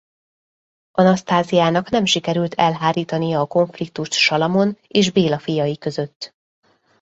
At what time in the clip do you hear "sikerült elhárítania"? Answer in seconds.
2.05-3.39